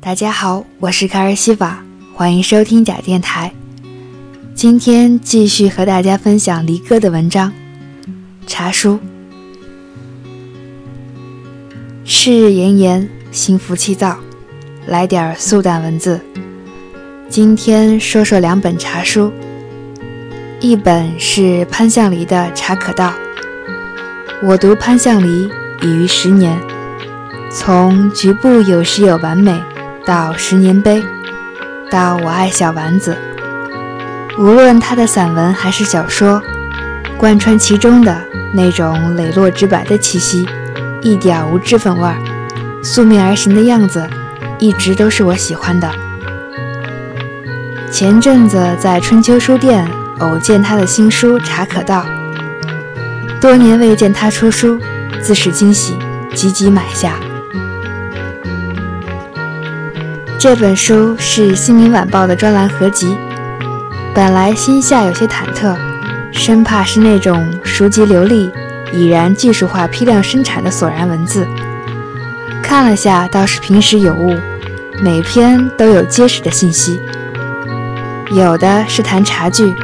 [0.00, 1.82] 大家好，我是卡尔西瓦，
[2.14, 3.52] 欢迎收听假电台。
[4.54, 7.52] 今天继续和大家分享离歌的文章
[8.46, 8.92] 《茶书》。
[12.04, 14.16] 赤日炎炎，心浮气躁，
[14.86, 16.20] 来点素淡文字。
[17.28, 19.32] 今天说说两本茶书，
[20.60, 23.10] 一本是潘向黎的《茶可道》。
[24.44, 25.50] 我读潘向黎
[25.82, 26.56] 已逾十年，
[27.50, 29.60] 从局部有时有完美。
[30.08, 31.04] 到十年碑，
[31.90, 33.14] 到我爱小丸子。
[34.38, 36.40] 无论他的散文还是小说，
[37.18, 38.18] 贯穿其中的
[38.54, 40.48] 那种磊落直白的气息，
[41.02, 42.16] 一点无脂粉味儿，
[42.82, 44.08] 素面而行的样子，
[44.58, 45.92] 一直都是我喜欢的。
[47.92, 49.86] 前阵子在春秋书店
[50.20, 52.06] 偶见他的新书《茶可道》，
[53.42, 54.80] 多年未见他出书，
[55.20, 55.98] 自是惊喜，
[56.34, 57.18] 急急买下。
[60.38, 63.18] 这本书是《新民晚报》的专栏合集。
[64.14, 65.76] 本来心下有些忐忑，
[66.30, 68.48] 生怕是那种熟极流利、
[68.92, 71.44] 已然技术化批量生产的索然文字。
[72.62, 74.32] 看了下，倒是平时有误，
[75.02, 77.00] 每篇都有结实的信息。
[78.30, 79.74] 有的是谈茶具，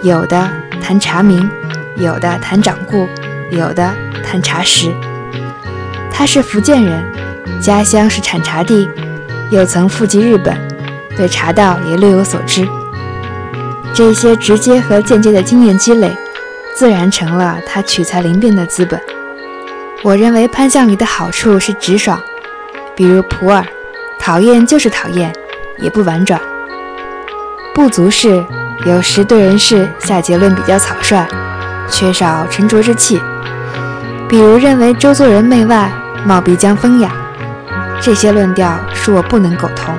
[0.00, 0.48] 有的
[0.80, 1.50] 谈茶名，
[1.96, 3.06] 有的谈掌故，
[3.50, 4.90] 有的谈茶食。
[6.10, 7.04] 他是福建人，
[7.60, 8.88] 家乡是产茶地。
[9.50, 10.56] 又曾赴及日本，
[11.16, 12.68] 对茶道也略有所知。
[13.94, 16.16] 这些直接和间接的经验积累，
[16.76, 19.00] 自然成了他取材灵便的资本。
[20.02, 22.20] 我认为潘向黎的好处是直爽，
[22.94, 23.64] 比如普洱，
[24.18, 25.32] 讨厌就是讨厌，
[25.78, 26.40] 也不婉转。
[27.74, 28.44] 不足是
[28.84, 31.26] 有时对人事下结论比较草率，
[31.90, 33.20] 缺少沉着之气，
[34.28, 35.90] 比如认为周作人媚外，
[36.24, 37.10] 貌必将风雅。
[38.00, 39.94] 这些论调恕我不能苟同。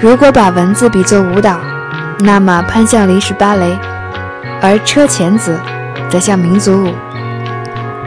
[0.00, 1.60] 如果把文字比作舞蹈，
[2.20, 3.78] 那么潘向黎是芭蕾，
[4.62, 5.60] 而车前子
[6.08, 6.94] 则像民族舞。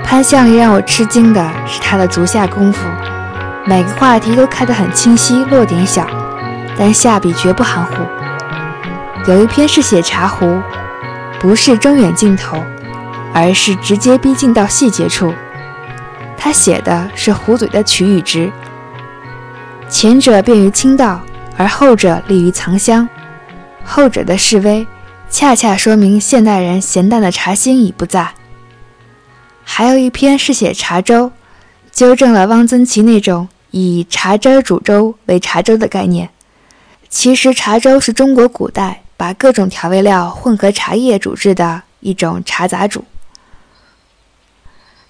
[0.03, 2.79] 潘向黎让我吃惊的是他的足下功夫，
[3.65, 6.07] 每个话题都开得很清晰，落点小，
[6.77, 7.91] 但下笔绝不含糊。
[9.27, 10.59] 有一篇是写茶壶，
[11.39, 12.63] 不是中远镜头，
[13.33, 15.31] 而是直接逼近到细节处。
[16.37, 18.51] 他写的是壶嘴的曲与直，
[19.89, 21.19] 前者便于倾倒，
[21.57, 23.09] 而后者利于藏香。
[23.83, 24.85] 后者的示威，
[25.29, 28.33] 恰恰说明现代人闲淡的茶心已不在。
[29.63, 31.31] 还有一篇是写茶粥，
[31.91, 36.29] 纠正了汪曾祺那种以茶汁煮粥为茶粥的概念。
[37.09, 43.03] 其实茶粥是中国古代把各种调味料混合茶叶煮制的一种茶杂煮。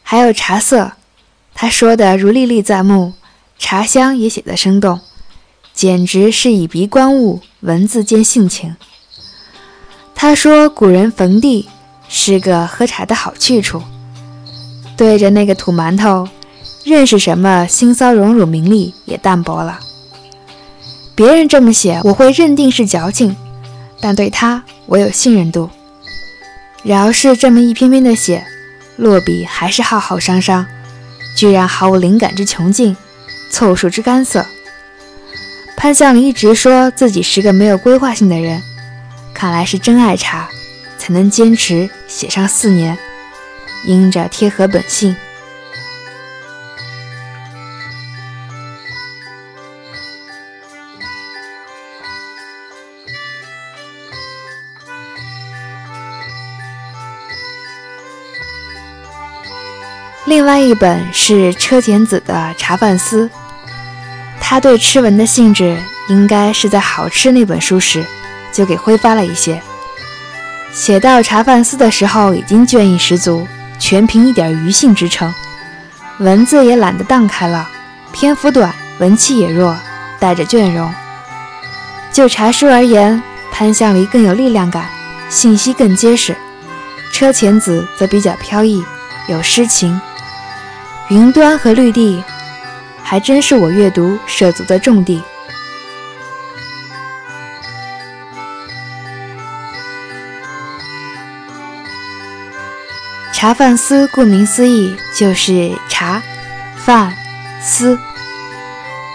[0.01, 0.93] 还有茶色。
[1.59, 3.13] 他说的如历历在目，
[3.57, 4.99] 茶香也写得生动，
[5.73, 8.75] 简直是以鼻观物，文字见性情。
[10.13, 11.67] 他说古人逢地
[12.07, 13.81] 是个喝茶的好去处，
[14.95, 16.29] 对着那个土馒头，
[16.85, 19.79] 认识什么腥骚荣辱名利也淡薄了。
[21.15, 23.35] 别人这么写，我会认定是矫情，
[23.99, 25.71] 但对他我有信任度。
[26.83, 28.45] 饶是这么一篇篇的写，
[28.95, 30.63] 落笔还是浩浩汤汤。
[31.37, 32.97] 居然毫无灵感之穷尽，
[33.51, 34.43] 凑数之干涩。
[35.75, 38.59] 潘向黎一直说自己是个没有规划性的人，
[39.35, 40.49] 看来是真爱茶，
[40.97, 42.97] 才能坚持写上四年，
[43.85, 45.15] 因着贴合本性。
[60.27, 63.25] 另外一本是车前子的《茶饭思》，
[64.41, 65.77] 他对吃文的兴致
[66.09, 68.05] 应该是在《好吃》那本书时
[68.51, 69.61] 就给挥发了一些。
[70.73, 73.47] 写到《茶饭思》的时候，已经倦意十足，
[73.79, 75.33] 全凭一点余兴支撑，
[76.17, 77.65] 文字也懒得荡开了，
[78.11, 79.73] 篇幅短，文气也弱，
[80.19, 80.93] 带着倦容。
[82.11, 84.89] 就茶书而言，潘向黎更有力量感，
[85.29, 86.33] 信息更结实；
[87.13, 88.83] 车前子则比较飘逸，
[89.29, 89.97] 有诗情。
[91.09, 92.21] 云端和绿地，
[93.01, 95.23] 还真是我阅读涉足的重地。
[103.31, 106.21] 茶饭思，顾名思义就是茶、
[106.75, 107.13] 饭、
[107.61, 107.97] 思。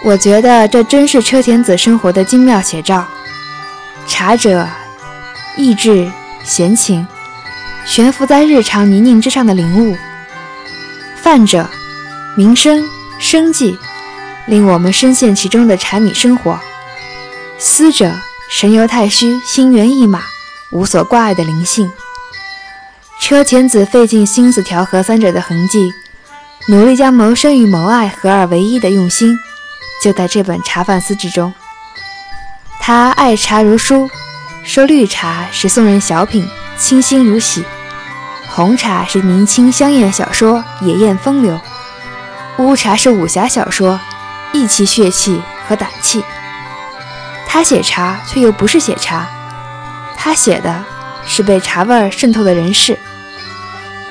[0.03, 3.05] 我觉得这真是车田子生活的精妙写照。
[4.07, 4.67] 茶者，
[5.57, 6.11] 意志、
[6.43, 7.05] 闲情，
[7.85, 9.95] 悬浮在日常泥泞之上的灵物；
[11.21, 11.69] 饭者，
[12.35, 12.83] 民生、
[13.19, 13.77] 生计，
[14.47, 16.59] 令我们深陷其中的柴米生活。
[17.59, 18.11] 思者
[18.49, 20.23] 神游太虚，心猿意马，
[20.71, 21.91] 无所挂碍的灵性。
[23.19, 25.93] 车前子费尽心思调和三者的痕迹，
[26.67, 29.37] 努力将谋生与谋爱合二为一的用心，
[30.03, 31.53] 就在这本茶饭思之中。
[32.79, 34.09] 他爱茶如书，
[34.65, 36.49] 说绿茶是宋人小品，
[36.79, 37.61] 清新如洗；
[38.49, 41.55] 红茶是明清香艳小说，野艳风流；
[42.59, 43.99] 乌茶是武侠小说，
[44.51, 46.23] 义气血气和胆气。
[47.47, 49.27] 他写茶，却又不是写茶，
[50.15, 50.83] 他写的
[51.25, 52.97] 是被茶味儿渗透的人世。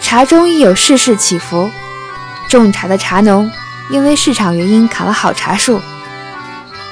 [0.01, 1.71] 茶中亦有世事起伏，
[2.49, 3.51] 种茶的茶农
[3.91, 5.81] 因为市场原因砍了好茶树。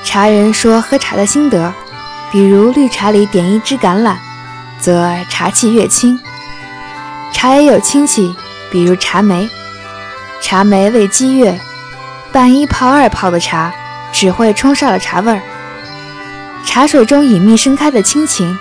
[0.05, 1.73] 茶人说喝茶的心得，
[2.31, 4.17] 比如绿茶里点一支橄榄，
[4.81, 6.19] 则茶气越轻。
[7.33, 8.35] 茶也有亲戚，
[8.71, 9.49] 比如茶梅。
[10.51, 11.57] 茶梅味激越，
[12.33, 13.73] 半一泡二泡的茶
[14.13, 15.41] 只会冲上了茶味儿。
[16.67, 18.59] 茶水中隐秘盛开的亲情。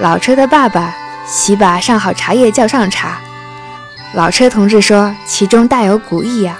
[0.00, 0.92] 老车的爸爸
[1.24, 3.20] 喜把上好茶叶叫上茶。
[4.14, 6.58] 老车同志说，其中大有古意呀。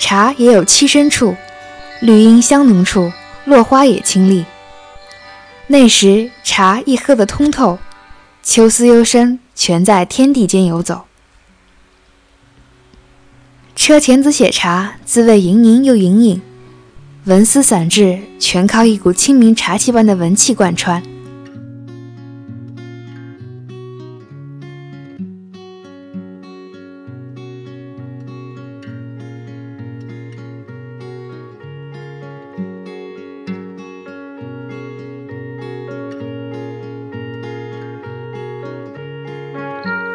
[0.00, 1.36] 茶也有栖身处。
[2.00, 3.12] 绿荫香浓处，
[3.44, 4.44] 落花也清丽。
[5.68, 7.78] 那时茶一喝得通透，
[8.42, 11.04] 秋思幽深，全在天地间游走。
[13.90, 16.40] 车前子写茶，滋味盈盈又隐隐，
[17.24, 21.02] 文思散至，全靠一股清明茶气般的文气贯穿。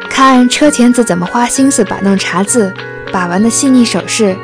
[0.10, 2.74] 看车前子怎么花心思摆弄茶字，
[3.16, 4.36] 把玩的细腻手势，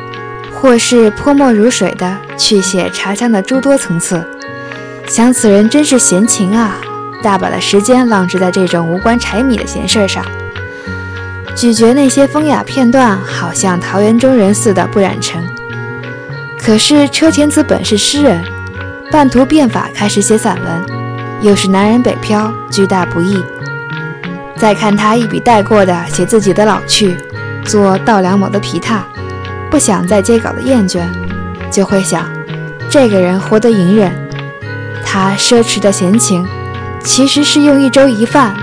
[0.53, 4.25] 或是泼墨如水的去写茶香的诸多层次，
[5.09, 6.77] 想此人真是闲情啊！
[7.21, 10.23] 大把的时间浪掷在这种无关柴米的闲事上，
[11.53, 15.44] 咀嚼那些风雅片段，好像桃源中人似的不染尘。
[16.57, 18.41] 可是车前子本是诗人，
[19.12, 20.85] 半途变法开始写散文，
[21.41, 23.44] 又是南人北漂，巨大不易。
[24.56, 27.17] 再看他一笔带过的写自己的老去，
[27.65, 29.01] 做稻粱某的皮榻，
[29.69, 31.01] 不想再接稿的厌倦，
[31.71, 32.29] 就会想，
[32.89, 34.11] 这个人活得隐忍。
[35.05, 36.47] 他奢侈的闲情，
[37.03, 38.55] 其实是用一粥一饭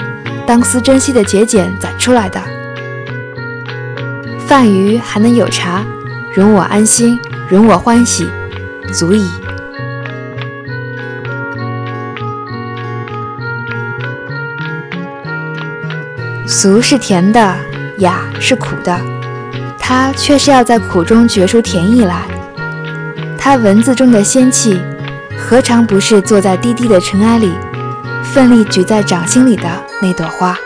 [0.46, 2.40] 当思珍惜的节俭攒出来的。
[4.46, 5.84] 饭余还能有茶，
[6.34, 7.18] 容我安心，
[7.48, 8.26] 容我欢喜，
[8.92, 9.30] 足矣。
[16.46, 17.54] 俗是甜的，
[17.98, 18.96] 雅是苦的，
[19.78, 22.22] 他却是要在苦中觉出甜意来。
[23.36, 24.80] 他文字中的仙气，
[25.36, 27.52] 何尝不是坐在低低的尘埃里，
[28.22, 29.68] 奋力举在掌心里的
[30.00, 30.56] 那朵花？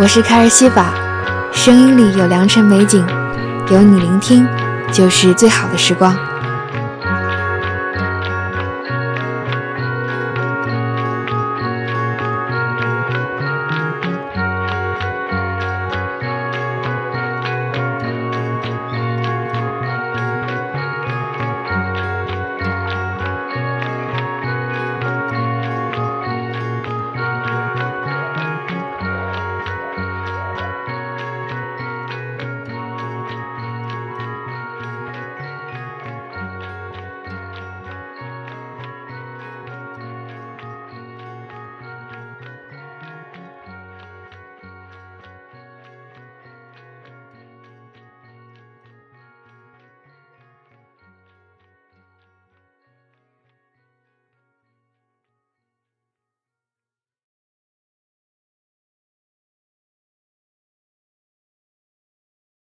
[0.00, 1.11] 我是凯尔西法。
[1.52, 3.06] 声音里有良辰美景，
[3.70, 4.46] 有你聆听，
[4.92, 6.16] 就是最好的时光。